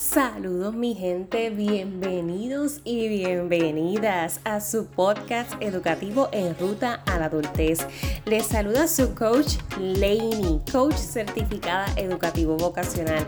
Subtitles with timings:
[0.00, 7.80] Saludos mi gente, bienvenidos y bienvenidas a su podcast educativo en ruta a la adultez.
[8.24, 13.26] Les saluda su coach Lainey, coach certificada educativo vocacional.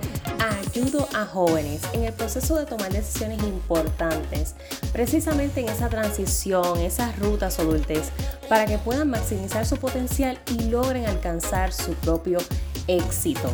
[0.64, 4.54] Ayudo a jóvenes en el proceso de tomar decisiones importantes,
[4.94, 8.10] precisamente en esa transición, esas rutas adultez,
[8.48, 12.38] para que puedan maximizar su potencial y logren alcanzar su propio
[12.86, 13.50] éxito.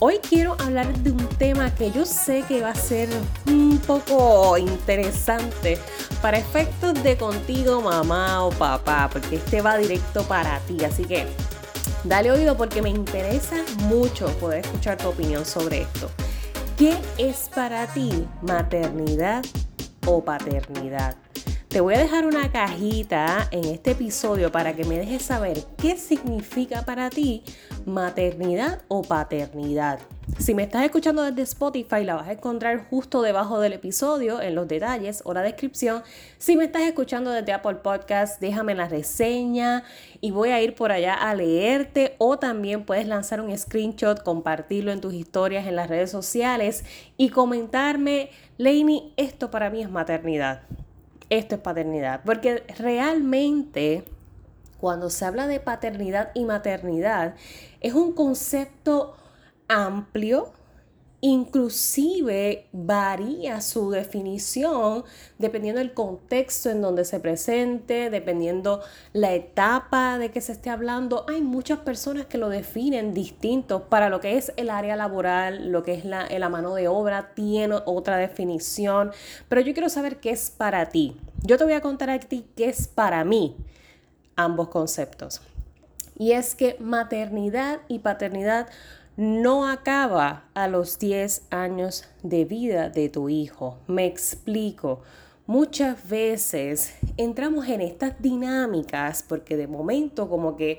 [0.00, 3.08] Hoy quiero hablar de un tema que yo sé que va a ser
[3.46, 5.78] un poco interesante
[6.20, 11.26] para efectos de contigo mamá o papá, porque este va directo para ti, así que
[12.02, 16.10] dale oído porque me interesa mucho poder escuchar tu opinión sobre esto.
[16.76, 19.44] ¿Qué es para ti maternidad
[20.06, 21.14] o paternidad?
[21.74, 25.96] Te voy a dejar una cajita en este episodio para que me dejes saber qué
[25.96, 27.42] significa para ti
[27.84, 29.98] maternidad o paternidad.
[30.38, 34.54] Si me estás escuchando desde Spotify, la vas a encontrar justo debajo del episodio, en
[34.54, 36.04] los detalles o la descripción.
[36.38, 39.82] Si me estás escuchando desde Apple Podcast, déjame la reseña
[40.20, 42.14] y voy a ir por allá a leerte.
[42.18, 46.84] O también puedes lanzar un screenshot, compartirlo en tus historias en las redes sociales
[47.16, 50.62] y comentarme, Lainey, esto para mí es maternidad
[51.38, 52.22] esto es paternidad.
[52.24, 54.04] Porque realmente
[54.78, 57.34] cuando se habla de paternidad y maternidad
[57.80, 59.16] es un concepto
[59.68, 60.52] amplio
[61.24, 65.04] inclusive varía su definición
[65.38, 68.82] dependiendo del contexto en donde se presente, dependiendo
[69.14, 71.24] la etapa de que se esté hablando.
[71.26, 75.82] Hay muchas personas que lo definen distinto para lo que es el área laboral, lo
[75.82, 79.10] que es la, la mano de obra, tiene otra definición,
[79.48, 81.16] pero yo quiero saber qué es para ti.
[81.46, 83.54] Yo te voy a contar a ti qué es para mí
[84.34, 85.42] ambos conceptos.
[86.18, 88.68] Y es que maternidad y paternidad
[89.18, 93.76] no acaba a los 10 años de vida de tu hijo.
[93.88, 95.02] Me explico.
[95.46, 100.78] Muchas veces entramos en estas dinámicas porque de momento como que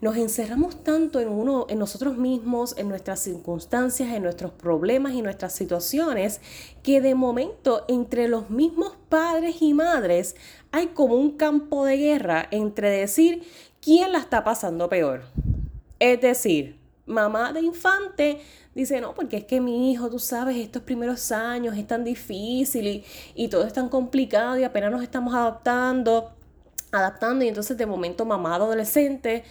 [0.00, 5.22] nos encerramos tanto en uno en nosotros mismos, en nuestras circunstancias, en nuestros problemas y
[5.22, 6.40] nuestras situaciones
[6.82, 10.36] que de momento entre los mismos padres y madres
[10.70, 13.42] hay como un campo de guerra entre decir
[13.80, 15.22] quién la está pasando peor.
[15.98, 18.40] Es decir, mamá de infante
[18.74, 22.86] dice, no, porque es que mi hijo, tú sabes, estos primeros años es tan difícil
[22.86, 26.32] y, y todo es tan complicado y apenas nos estamos adaptando,
[26.92, 29.44] adaptando y entonces de momento mamá adolescente,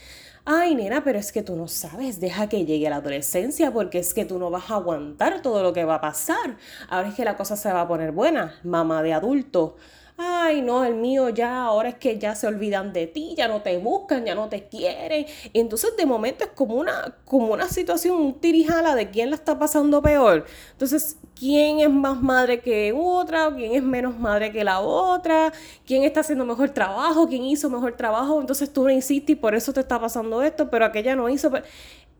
[0.45, 4.13] ay nena, pero es que tú no sabes, deja que llegue la adolescencia porque es
[4.13, 6.57] que tú no vas a aguantar todo lo que va a pasar.
[6.89, 9.75] Ahora es que la cosa se va a poner buena, mamá de adulto
[10.17, 13.61] ay, no, el mío ya, ahora es que ya se olvidan de ti, ya no
[13.61, 15.25] te buscan, ya no te quieren.
[15.53, 19.59] Entonces de momento es como una, como una situación, un tirijala de quién la está
[19.59, 20.45] pasando peor.
[20.71, 23.53] Entonces, ¿quién es más madre que otra?
[23.55, 25.51] ¿Quién es menos madre que la otra?
[25.85, 27.27] ¿Quién está haciendo mejor trabajo?
[27.27, 28.39] ¿Quién hizo mejor trabajo?
[28.39, 31.51] Entonces tú no hiciste y por eso te está pasando esto, pero aquella no hizo.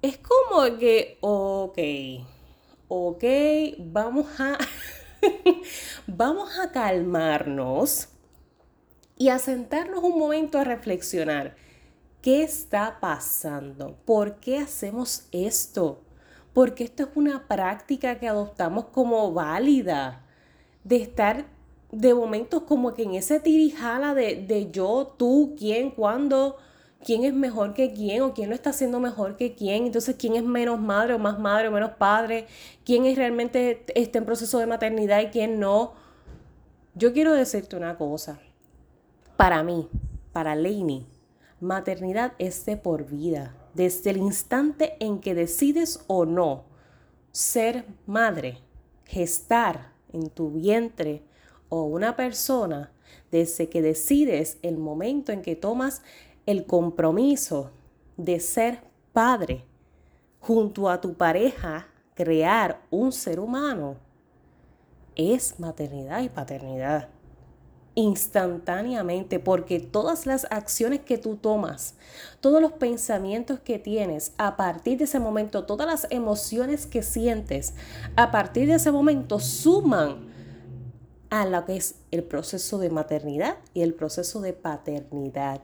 [0.02, 1.80] Es como que, ok,
[2.88, 3.24] ok,
[3.80, 4.58] vamos a...
[6.08, 8.10] Vamos a calmarnos
[9.18, 11.56] y a sentarnos un momento a reflexionar.
[12.22, 13.96] ¿Qué está pasando?
[14.06, 16.02] ¿Por qué hacemos esto?
[16.54, 20.24] Porque esto es una práctica que adoptamos como válida.
[20.84, 21.46] De estar
[21.92, 26.58] de momentos como que en ese tirijala de, de yo, tú, quién, cuándo
[27.06, 30.36] quién es mejor que quién o quién lo está haciendo mejor que quién, entonces quién
[30.36, 32.48] es menos madre o más madre o menos padre,
[32.84, 35.94] quién es realmente está en proceso de maternidad y quién no.
[36.96, 38.40] Yo quiero decirte una cosa.
[39.38, 39.88] Para mí,
[40.34, 41.06] para Lainey,
[41.60, 43.56] maternidad es de por vida.
[43.76, 46.64] Desde el instante en que decides o no
[47.32, 48.58] ser madre,
[49.06, 51.22] gestar en tu vientre
[51.70, 52.92] o una persona,
[53.32, 56.02] desde que decides el momento en que tomas
[56.46, 57.72] el compromiso
[58.18, 58.82] de ser
[59.14, 59.66] padre
[60.40, 63.96] junto a tu pareja, crear un ser humano,
[65.16, 67.10] es maternidad y paternidad.
[67.98, 71.96] Instantáneamente, porque todas las acciones que tú tomas,
[72.42, 77.74] todos los pensamientos que tienes, a partir de ese momento, todas las emociones que sientes,
[78.18, 80.28] a partir de ese momento suman
[81.30, 85.62] a lo que es el proceso de maternidad y el proceso de paternidad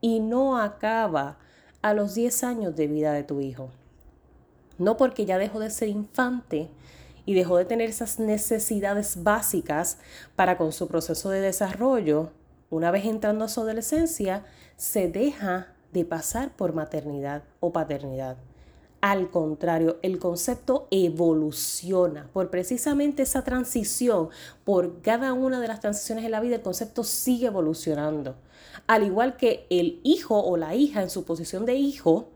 [0.00, 1.38] y no acaba
[1.82, 3.70] a los 10 años de vida de tu hijo.
[4.78, 6.68] No porque ya dejó de ser infante
[7.26, 9.98] y dejó de tener esas necesidades básicas
[10.36, 12.30] para con su proceso de desarrollo,
[12.70, 14.44] una vez entrando a su adolescencia,
[14.76, 18.36] se deja de pasar por maternidad o paternidad.
[19.00, 24.28] Al contrario, el concepto evoluciona por precisamente esa transición,
[24.64, 28.34] por cada una de las transiciones en la vida, el concepto sigue evolucionando.
[28.88, 32.28] Al igual que el hijo o la hija en su posición de hijo,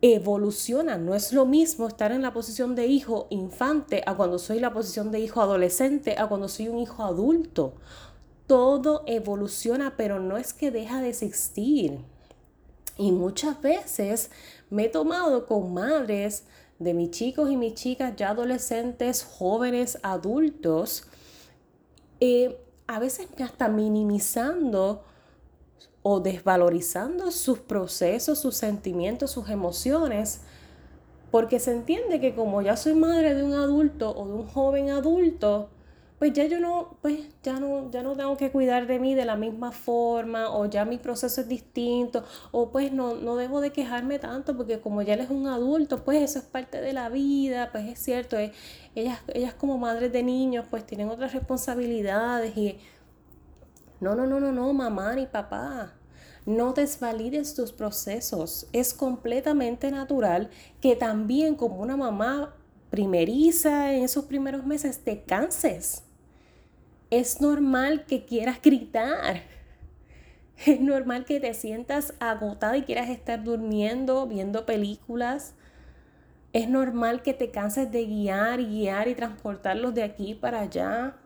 [0.00, 0.98] evoluciona.
[0.98, 4.72] No es lo mismo estar en la posición de hijo infante a cuando soy la
[4.72, 7.74] posición de hijo adolescente, a cuando soy un hijo adulto.
[8.46, 11.98] Todo evoluciona, pero no es que deja de existir.
[12.96, 14.30] Y muchas veces
[14.70, 16.44] me he tomado con madres
[16.78, 21.04] de mis chicos y mis chicas ya adolescentes, jóvenes, adultos,
[22.20, 25.02] eh, a veces hasta minimizando
[26.02, 30.42] o desvalorizando sus procesos, sus sentimientos, sus emociones,
[31.30, 34.90] porque se entiende que como ya soy madre de un adulto o de un joven
[34.90, 35.68] adulto,
[36.18, 39.26] pues ya yo no, pues ya no, ya no tengo que cuidar de mí de
[39.26, 43.70] la misma forma, o ya mi proceso es distinto, o pues no, no debo de
[43.70, 47.10] quejarme tanto, porque como ya él es un adulto, pues eso es parte de la
[47.10, 48.52] vida, pues es cierto, eh,
[48.94, 52.78] ellas, ellas como madres de niños, pues tienen otras responsabilidades y
[54.00, 55.94] no, no, no, no, no, mamá ni papá.
[56.44, 58.68] No desvalides tus procesos.
[58.72, 60.48] Es completamente natural
[60.80, 62.54] que también como una mamá
[62.90, 66.05] primeriza en esos primeros meses te canses
[67.18, 69.42] es normal que quieras gritar.
[70.66, 75.54] Es normal que te sientas agotada y quieras estar durmiendo, viendo películas.
[76.52, 81.16] Es normal que te canses de guiar guiar y transportarlos de aquí para allá.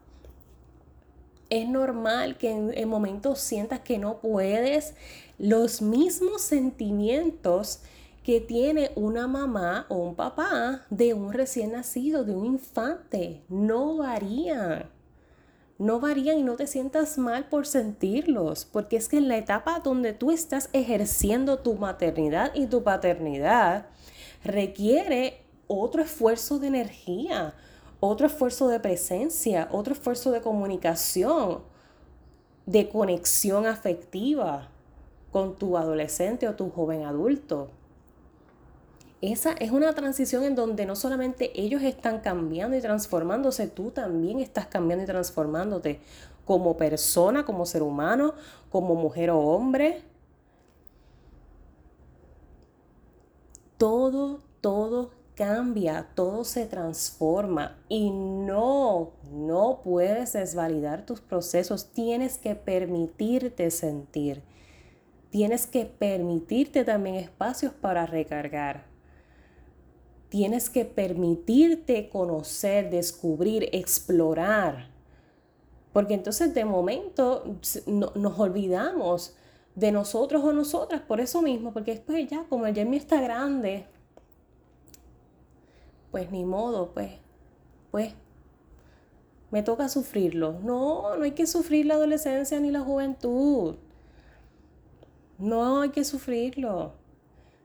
[1.48, 4.94] Es normal que en, en momentos sientas que no puedes.
[5.38, 7.82] Los mismos sentimientos
[8.25, 13.96] que tiene una mamá o un papá de un recién nacido, de un infante, no
[13.96, 15.00] varían
[15.80, 19.80] no varían y no te sientas mal por sentirlos, porque es que en la etapa
[19.80, 23.86] donde tú estás ejerciendo tu maternidad y tu paternidad,
[24.44, 27.54] requiere otro esfuerzo de energía,
[27.98, 31.62] otro esfuerzo de presencia, otro esfuerzo de comunicación,
[32.66, 34.68] de conexión afectiva
[35.32, 37.70] con tu adolescente o tu joven adulto
[39.22, 44.40] esa es una transición en donde no solamente ellos están cambiando y transformándose, tú también
[44.40, 46.00] estás cambiando y transformándote
[46.46, 48.34] como persona, como ser humano,
[48.70, 50.02] como mujer o hombre.
[53.76, 62.55] Todo, todo cambia, todo se transforma y no, no puedes desvalidar tus procesos, tienes que
[62.55, 64.43] permitirte sentir,
[65.31, 68.89] tienes que permitirte también espacios para recargar.
[70.30, 74.88] Tienes que permitirte conocer, descubrir, explorar.
[75.92, 77.56] Porque entonces de momento
[78.14, 79.36] nos olvidamos
[79.74, 83.86] de nosotros o nosotras por eso mismo, porque después ya, como el Jamie está grande,
[86.12, 87.10] pues ni modo, pues,
[87.90, 88.14] pues,
[89.50, 90.60] me toca sufrirlo.
[90.62, 93.74] No, no hay que sufrir la adolescencia ni la juventud.
[95.38, 97.00] No hay que sufrirlo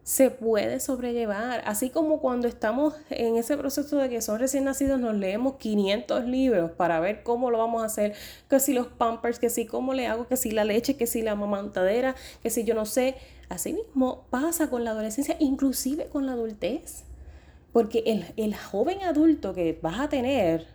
[0.06, 1.64] se puede sobrellevar.
[1.66, 6.26] Así como cuando estamos en ese proceso de que son recién nacidos, nos leemos 500
[6.26, 8.14] libros para ver cómo lo vamos a hacer,
[8.48, 11.24] que si los pampers, que si cómo le hago, que si la leche, que si
[11.24, 13.16] la mamantadera, que si yo no sé.
[13.50, 17.04] Así mismo pasa con la adolescencia, inclusive con la adultez.
[17.74, 20.68] Porque el, el joven adulto que vas a tener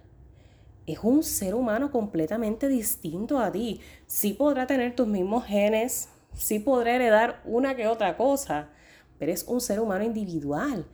[0.88, 3.80] es un ser humano completamente distinto a ti.
[4.08, 8.70] Sí podrá tener tus mismos genes, sí podrá heredar una que otra cosa,
[9.20, 10.86] Eres un ser humano individual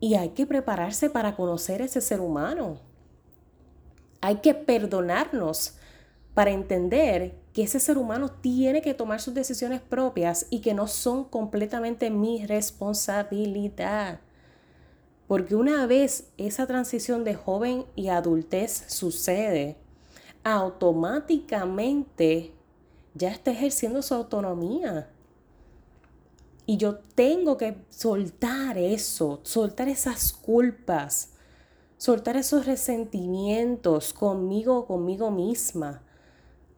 [0.00, 2.78] y hay que prepararse para conocer ese ser humano.
[4.20, 5.74] Hay que perdonarnos
[6.34, 10.86] para entender que ese ser humano tiene que tomar sus decisiones propias y que no
[10.86, 14.20] son completamente mi responsabilidad.
[15.26, 19.76] Porque una vez esa transición de joven y adultez sucede,
[20.44, 22.52] automáticamente
[23.14, 25.10] ya está ejerciendo su autonomía.
[26.70, 31.30] Y yo tengo que soltar eso, soltar esas culpas,
[31.96, 36.02] soltar esos resentimientos conmigo, conmigo misma,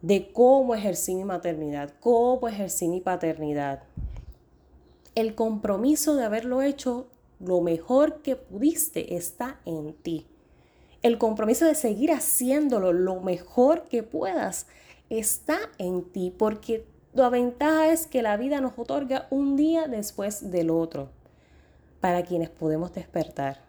[0.01, 3.83] de cómo ejercí mi maternidad, cómo ejercí mi paternidad.
[5.13, 7.07] El compromiso de haberlo hecho
[7.41, 10.25] lo mejor que pudiste está en ti.
[11.01, 14.67] El compromiso de seguir haciéndolo lo mejor que puedas
[15.09, 20.49] está en ti porque la ventaja es que la vida nos otorga un día después
[20.49, 21.09] del otro
[21.99, 23.59] para quienes podemos despertar.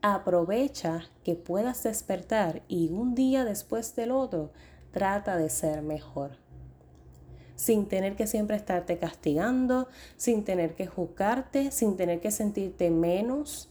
[0.00, 4.50] Aprovecha que puedas despertar y un día después del otro
[4.92, 6.40] trata de ser mejor.
[7.54, 9.86] sin tener que siempre estarte castigando,
[10.16, 13.68] sin tener que juzgarte, sin tener que sentirte menos,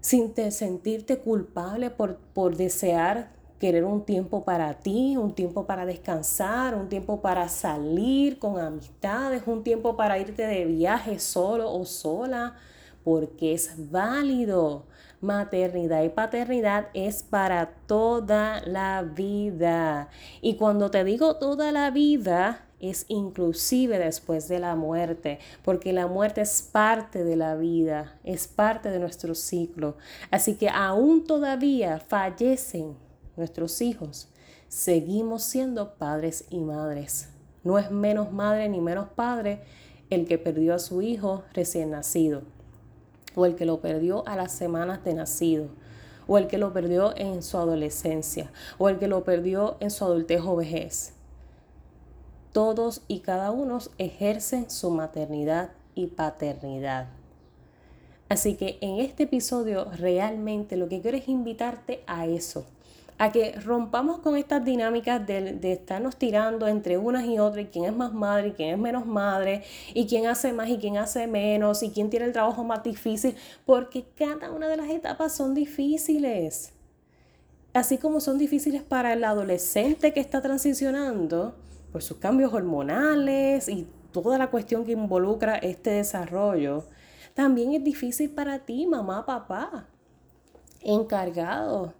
[0.00, 6.88] sin sentirte culpable por desear querer un tiempo para ti, un tiempo para descansar, un
[6.88, 12.56] tiempo para salir con amistades, un tiempo para irte de viaje solo o sola,
[13.04, 14.84] porque es válido.
[15.20, 20.10] Maternidad y paternidad es para toda la vida.
[20.42, 26.06] Y cuando te digo toda la vida, es inclusive después de la muerte, porque la
[26.06, 29.96] muerte es parte de la vida, es parte de nuestro ciclo.
[30.30, 32.96] Así que aún todavía fallecen
[33.36, 34.28] nuestros hijos,
[34.68, 37.28] seguimos siendo padres y madres.
[37.62, 39.62] No es menos madre ni menos padre
[40.10, 42.42] el que perdió a su hijo recién nacido,
[43.34, 45.68] o el que lo perdió a las semanas de nacido,
[46.26, 50.04] o el que lo perdió en su adolescencia, o el que lo perdió en su
[50.04, 51.12] adultez o vejez.
[52.52, 57.08] Todos y cada uno ejercen su maternidad y paternidad.
[58.28, 62.64] Así que en este episodio realmente lo que quiero es invitarte a eso,
[63.18, 67.84] a que rompamos con estas dinámicas de, estarnos tirando entre unas y otras, y quién
[67.84, 69.62] es más madre y quién es menos madre,
[69.94, 73.36] y quién hace más y quién hace menos, y quién tiene el trabajo más difícil,
[73.64, 76.72] porque cada una de las etapas son difíciles.
[77.72, 81.56] Así como son difíciles para el adolescente que está transicionando
[81.92, 86.84] por sus cambios hormonales y toda la cuestión que involucra este desarrollo,
[87.34, 89.88] también es difícil para ti, mamá, papá,
[90.82, 91.94] encargado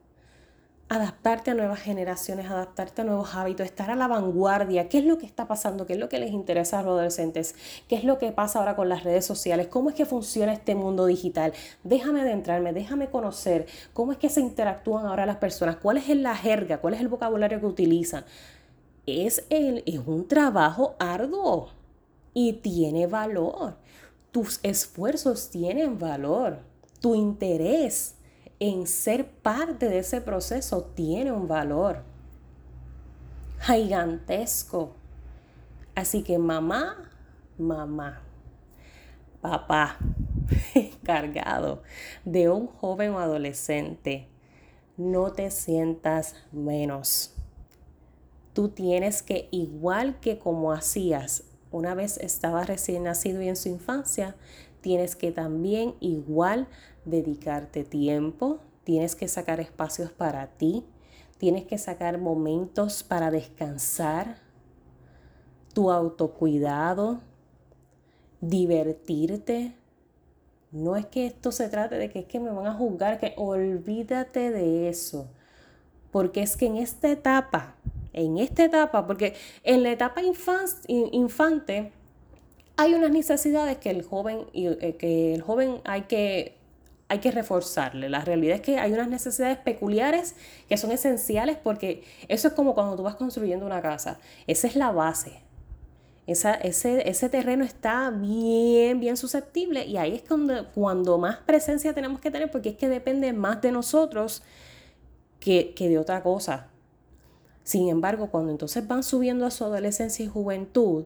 [0.94, 4.88] adaptarte a nuevas generaciones, adaptarte a nuevos hábitos, estar a la vanguardia.
[4.88, 5.86] ¿Qué es lo que está pasando?
[5.86, 7.56] ¿Qué es lo que les interesa a los adolescentes?
[7.88, 9.66] ¿Qué es lo que pasa ahora con las redes sociales?
[9.66, 11.52] ¿Cómo es que funciona este mundo digital?
[11.82, 16.36] Déjame adentrarme, déjame conocer cómo es que se interactúan ahora las personas, cuál es la
[16.36, 18.24] jerga, cuál es el vocabulario que utilizan.
[19.06, 21.70] Es, el, es un trabajo arduo
[22.32, 23.76] y tiene valor.
[24.30, 26.58] Tus esfuerzos tienen valor.
[27.00, 28.14] Tu interés
[28.60, 32.02] en ser parte de ese proceso tiene un valor
[33.60, 34.92] gigantesco.
[35.94, 37.10] Así que mamá,
[37.58, 38.22] mamá,
[39.40, 39.98] papá,
[40.74, 41.82] encargado
[42.24, 44.28] de un joven o adolescente,
[44.96, 47.34] no te sientas menos.
[48.52, 51.44] Tú tienes que, igual que como hacías
[51.74, 54.36] una vez estaba recién nacido y en su infancia,
[54.84, 56.68] tienes que también igual
[57.06, 60.84] dedicarte tiempo, tienes que sacar espacios para ti,
[61.38, 64.42] tienes que sacar momentos para descansar,
[65.72, 67.22] tu autocuidado,
[68.42, 69.74] divertirte.
[70.70, 73.32] No es que esto se trate de que es que me van a juzgar, que
[73.38, 75.30] olvídate de eso.
[76.12, 77.76] Porque es que en esta etapa,
[78.12, 81.90] en esta etapa, porque en la etapa infante
[82.76, 86.56] hay unas necesidades que el joven, eh, que el joven hay que
[87.08, 88.08] hay que reforzarle.
[88.08, 90.34] La realidad es que hay unas necesidades peculiares
[90.68, 94.18] que son esenciales porque eso es como cuando tú vas construyendo una casa.
[94.46, 95.42] Esa es la base.
[96.26, 101.92] Esa, ese, ese, terreno está bien, bien susceptible y ahí es cuando, cuando más presencia
[101.92, 104.42] tenemos que tener porque es que depende más de nosotros
[105.38, 106.68] que, que de otra cosa.
[107.62, 111.04] Sin embargo, cuando entonces van subiendo a su adolescencia y juventud,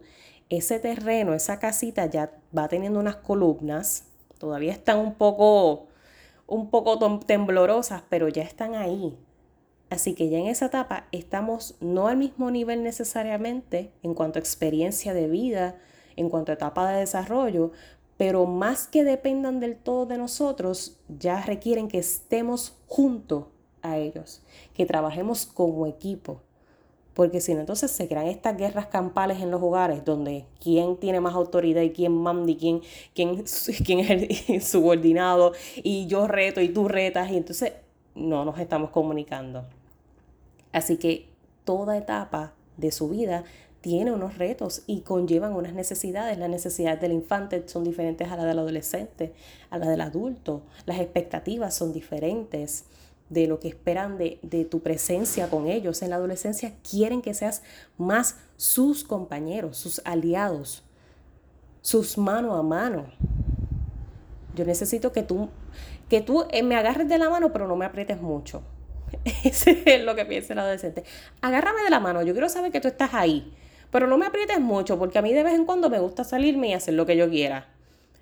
[0.51, 4.05] ese terreno, esa casita ya va teniendo unas columnas,
[4.39, 5.89] todavía están un poco
[6.47, 9.17] un poco temblorosas, pero ya están ahí.
[9.91, 14.41] Así que ya en esa etapa estamos no al mismo nivel necesariamente en cuanto a
[14.41, 15.77] experiencia de vida,
[16.17, 17.73] en cuanto a etapa de desarrollo,
[18.17, 24.43] pero más que dependan del todo de nosotros, ya requieren que estemos junto a ellos,
[24.75, 26.43] que trabajemos como equipo,
[27.19, 31.19] porque si no, entonces se crean estas guerras campales en los hogares, donde quién tiene
[31.19, 32.81] más autoridad y quién manda y quién,
[33.13, 33.43] quién,
[33.85, 37.73] quién es el subordinado, y yo reto y tú retas, y entonces
[38.15, 39.65] no nos estamos comunicando.
[40.71, 41.27] Así que
[41.65, 43.43] toda etapa de su vida
[43.81, 46.39] tiene unos retos y conllevan unas necesidades.
[46.39, 49.33] Las necesidades del infante son diferentes a las del adolescente,
[49.71, 50.63] a las del adulto.
[50.87, 52.85] Las expectativas son diferentes
[53.31, 56.03] de lo que esperan de, tu presencia con ellos.
[56.03, 57.63] En la adolescencia quieren que seas
[57.97, 60.85] más sus compañeros, sus aliados,
[61.81, 63.07] sus mano a mano.
[64.55, 65.49] Yo necesito que tú,
[66.09, 68.63] que tú eh, me agarres de la mano, pero no me aprietes mucho.
[69.45, 71.05] Ese es lo que piensa el adolescente.
[71.41, 73.55] Agárrame de la mano, yo quiero saber que tú estás ahí,
[73.91, 76.71] pero no me aprietes mucho, porque a mí de vez en cuando me gusta salirme
[76.71, 77.69] y hacer lo que yo quiera.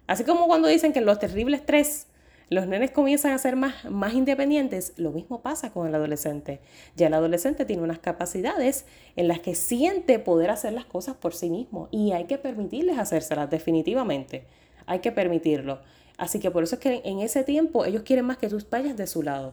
[0.07, 2.07] Así como cuando dicen que los terribles tres
[2.49, 6.61] los nenes comienzan a ser más, más independientes, lo mismo pasa con el adolescente.
[6.95, 8.87] Ya el adolescente tiene unas capacidades
[9.17, 12.99] en las que siente poder hacer las cosas por sí mismo y hay que permitirles
[12.99, 14.47] hacérselas definitivamente.
[14.87, 15.81] Hay que permitirlo.
[16.19, 18.97] Así que por eso es que en ese tiempo ellos quieren más que tú vayas
[18.97, 19.53] de su lado.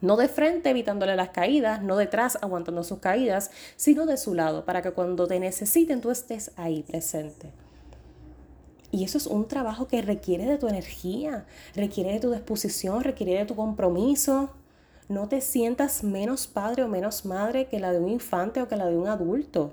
[0.00, 4.64] No de frente evitándole las caídas, no detrás aguantando sus caídas, sino de su lado,
[4.64, 7.50] para que cuando te necesiten tú estés ahí presente.
[8.92, 13.38] Y eso es un trabajo que requiere de tu energía, requiere de tu disposición, requiere
[13.38, 14.50] de tu compromiso.
[15.08, 18.76] No te sientas menos padre o menos madre que la de un infante o que
[18.76, 19.72] la de un adulto.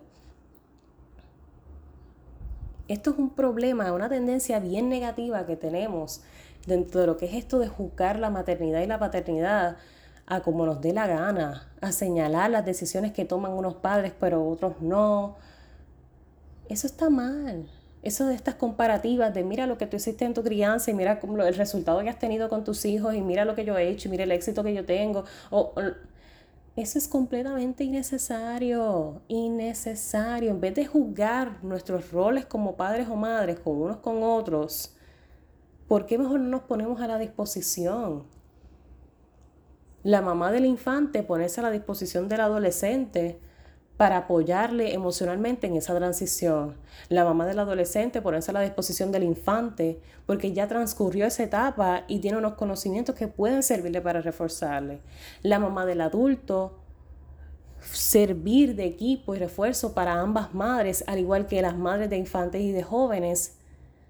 [2.88, 6.21] Esto es un problema, una tendencia bien negativa que tenemos
[6.65, 9.75] dentro de lo que es esto de juzgar la maternidad y la paternidad
[10.27, 14.47] a como nos dé la gana, a señalar las decisiones que toman unos padres pero
[14.47, 15.35] otros no.
[16.69, 17.69] Eso está mal
[18.01, 21.20] eso de estas comparativas de mira lo que tú hiciste en tu crianza y mira
[21.22, 24.08] el resultado que has tenido con tus hijos y mira lo que yo he hecho
[24.08, 25.25] y mira el éxito que yo tengo.
[25.50, 25.74] O,
[26.75, 30.51] eso es completamente innecesario, innecesario.
[30.51, 34.96] En vez de juzgar nuestros roles como padres o madres con unos con otros,
[35.89, 38.24] ¿por qué mejor no nos ponemos a la disposición?
[40.03, 43.41] La mamá del infante ponerse a la disposición del adolescente
[44.00, 46.77] para apoyarle emocionalmente en esa transición.
[47.10, 52.06] La mamá del adolescente ponerse a la disposición del infante porque ya transcurrió esa etapa
[52.08, 55.01] y tiene unos conocimientos que pueden servirle para reforzarle.
[55.44, 56.79] La mamá del adulto
[57.91, 62.62] servir de equipo y refuerzo para ambas madres, al igual que las madres de infantes
[62.62, 63.59] y de jóvenes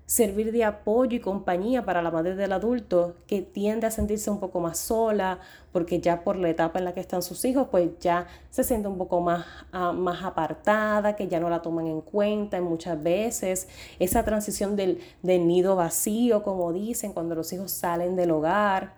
[0.09, 4.39] servir de apoyo y compañía para la madre del adulto que tiende a sentirse un
[4.39, 5.37] poco más sola
[5.71, 8.87] porque ya por la etapa en la que están sus hijos pues ya se siente
[8.87, 13.67] un poco más, ah, más apartada, que ya no la toman en cuenta muchas veces,
[13.99, 18.95] esa transición del, del nido vacío como dicen cuando los hijos salen del hogar.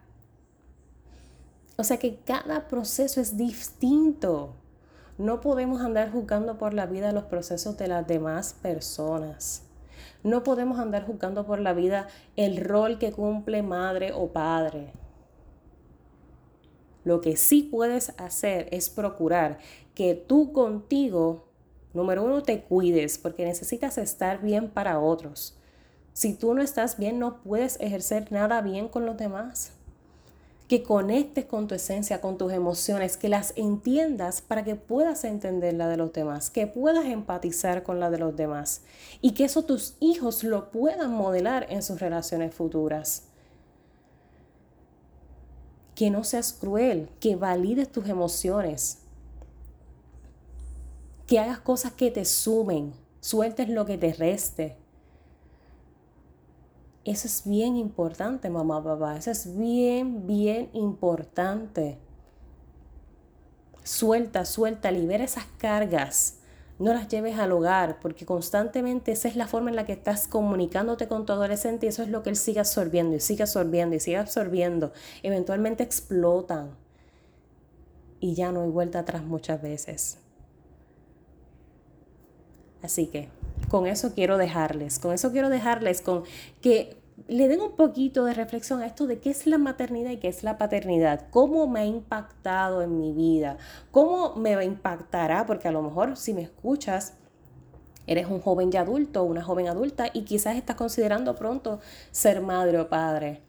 [1.76, 4.54] O sea que cada proceso es distinto.
[5.18, 9.64] No podemos andar juzgando por la vida los procesos de las demás personas.
[10.24, 14.94] No podemos andar juzgando por la vida el rol que cumple madre o padre.
[17.04, 19.58] Lo que sí puedes hacer es procurar
[19.96, 21.48] que tú contigo,
[21.94, 25.58] número uno, te cuides porque necesitas estar bien para otros.
[26.14, 29.74] Si tú no estás bien, no puedes ejercer nada bien con los demás
[30.72, 35.74] que conectes con tu esencia, con tus emociones, que las entiendas para que puedas entender
[35.74, 38.84] la de los demás, que puedas empatizar con la de los demás
[39.20, 43.24] y que eso tus hijos lo puedan modelar en sus relaciones futuras.
[45.94, 49.00] Que no seas cruel, que valides tus emociones,
[51.28, 54.78] que hagas cosas que te sumen, sueltes lo que te reste,
[57.04, 59.18] eso es bien importante, mamá, papá.
[59.18, 61.98] Eso es bien, bien importante.
[63.84, 66.38] Suelta, suelta, libera esas cargas.
[66.78, 70.28] No las lleves al hogar, porque constantemente esa es la forma en la que estás
[70.28, 73.96] comunicándote con tu adolescente y eso es lo que él sigue absorbiendo y sigue absorbiendo
[73.96, 74.92] y sigue absorbiendo.
[75.22, 76.76] Eventualmente explotan
[78.20, 80.18] y ya no hay vuelta atrás muchas veces.
[82.84, 83.30] Así que
[83.70, 86.24] con eso quiero dejarles, con eso quiero dejarles, con
[86.62, 90.18] que le den un poquito de reflexión a esto de qué es la maternidad y
[90.18, 93.58] qué es la paternidad, cómo me ha impactado en mi vida,
[93.92, 97.14] cómo me impactará, porque a lo mejor si me escuchas,
[98.08, 101.80] eres un joven ya adulto, una joven adulta y quizás estás considerando pronto
[102.12, 103.42] ser madre o padre.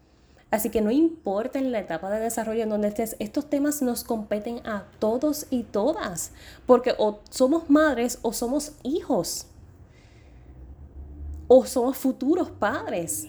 [0.53, 4.05] Así que no importa en la etapa de desarrollo en donde estés, estos temas nos
[4.05, 6.33] competen a todos y todas,
[6.67, 9.47] porque o somos madres o somos hijos
[11.49, 13.29] o somos futuros padres.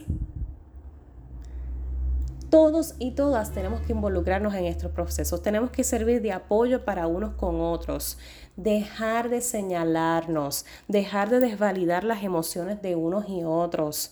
[2.50, 7.08] Todos y todas tenemos que involucrarnos en estos procesos, tenemos que servir de apoyo para
[7.08, 8.18] unos con otros,
[8.58, 14.12] dejar de señalarnos, dejar de desvalidar las emociones de unos y otros,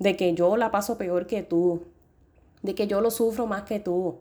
[0.00, 1.82] de que yo la paso peor que tú,
[2.66, 4.18] de que yo lo sufro más que tú.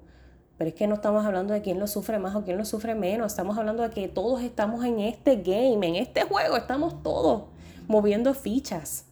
[0.57, 2.95] Pero es que no estamos hablando de quién lo sufre más o quién lo sufre
[2.95, 7.43] menos, estamos hablando de que todos estamos en este game, en este juego, estamos todos
[7.87, 9.05] moviendo fichas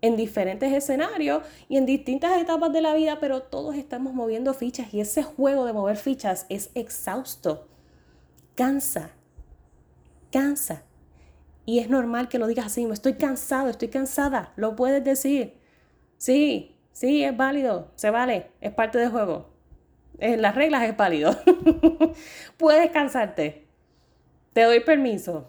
[0.00, 4.92] en diferentes escenarios y en distintas etapas de la vida, pero todos estamos moviendo fichas.
[4.92, 7.66] Y ese juego de mover fichas es exhausto,
[8.54, 9.10] cansa,
[10.30, 10.82] cansa.
[11.66, 15.58] Y es normal que lo digas así, estoy cansado, estoy cansada, lo puedes decir.
[16.18, 19.50] Sí, sí, es válido, se vale, es parte del juego.
[20.18, 21.36] En las reglas es válido.
[22.56, 23.66] puedes cansarte.
[24.54, 25.48] Te doy permiso.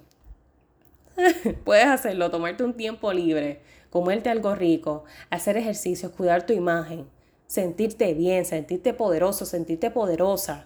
[1.64, 7.08] Puedes hacerlo, tomarte un tiempo libre, comerte algo rico, hacer ejercicios, cuidar tu imagen.
[7.48, 10.66] sentirte bien, sentirte poderoso, sentirte poderosa,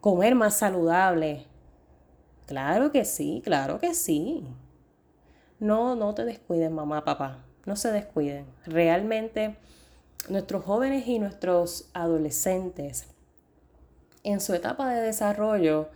[0.00, 1.46] comer más saludable.
[2.46, 4.44] Claro que sí, claro que sí.
[5.58, 8.46] No, no te descuiden, mamá, papá, no se descuiden.
[8.66, 9.56] Realmente
[10.28, 13.06] nuestros jóvenes y nuestros adolescentes
[14.24, 15.88] en su etapa de desarrollo,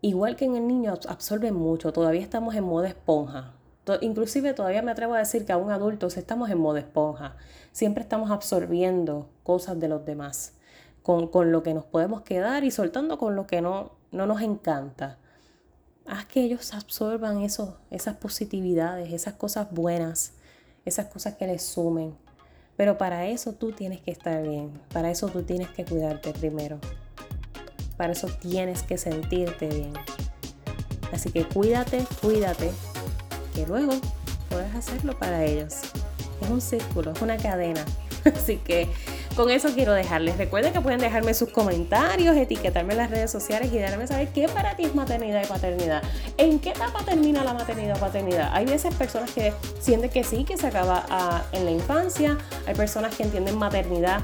[0.00, 1.92] igual que en el niño, absorben mucho.
[1.92, 3.54] Todavía estamos en modo esponja.
[4.00, 7.36] Inclusive todavía me atrevo a decir que aún adultos estamos en modo esponja.
[7.72, 10.54] Siempre estamos absorbiendo cosas de los demás,
[11.02, 15.18] con, lo que nos podemos quedar y soltando con lo que no, no nos encanta.
[16.06, 20.32] Haz que ellos absorban eso, esas positividades, esas cosas buenas,
[20.84, 22.14] esas cosas que les sumen.
[22.76, 26.78] Pero para eso tú tienes que estar bien, para eso tú tienes que cuidarte primero.
[27.96, 29.92] Para eso tienes que sentirte bien.
[31.12, 32.72] Así que cuídate, cuídate,
[33.54, 33.92] que luego
[34.50, 35.74] puedes hacerlo para ellos.
[36.40, 37.84] Es un círculo, es una cadena.
[38.24, 38.88] Así que
[39.36, 40.38] con eso quiero dejarles.
[40.38, 44.48] Recuerden que pueden dejarme sus comentarios, etiquetarme en las redes sociales y darme saber qué
[44.48, 46.02] para ti es maternidad y paternidad.
[46.36, 48.50] ¿En qué etapa termina la maternidad o paternidad?
[48.52, 52.38] Hay veces personas que sienten que sí, que se acaba ah, en la infancia.
[52.66, 54.20] Hay personas que entienden maternidad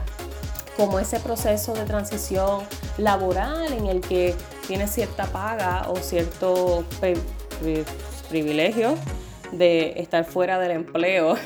[0.77, 2.63] como ese proceso de transición
[2.97, 4.35] laboral en el que
[4.67, 6.85] tienes cierta paga o cierto
[8.29, 8.97] privilegio
[9.53, 11.37] de estar fuera del empleo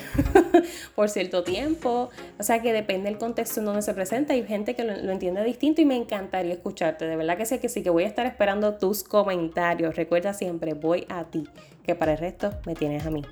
[0.94, 2.10] por cierto tiempo.
[2.38, 4.34] O sea que depende del contexto en donde se presenta.
[4.34, 7.06] Hay gente que lo, lo, entiende distinto y me encantaría escucharte.
[7.06, 9.96] De verdad que sé que sí, que voy a estar esperando tus comentarios.
[9.96, 11.44] Recuerda siempre, voy a ti,
[11.84, 13.22] que para el resto me tienes a mí.